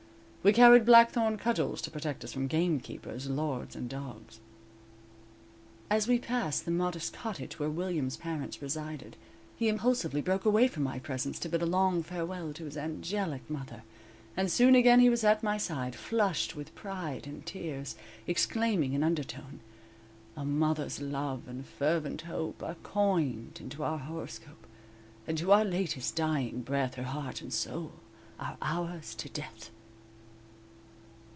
[0.43, 4.39] We carried blackthorn cudgels to protect us from gamekeepers, lords and dogs.
[5.87, 9.17] As we passed the modest cottage where William's parents resided,
[9.55, 13.47] he impulsively broke away from my presence to bid a long farewell to his angelic
[13.51, 13.83] mother,
[14.35, 17.95] and soon again he was at my side, flushed with pride and tears,
[18.25, 19.59] exclaiming in undertone:
[20.35, 24.65] _A mother's love and fervent hope Are coined into our horoscope,
[25.27, 27.91] And to our latest dying breath Her heart and soul
[28.39, 29.69] are ours to death!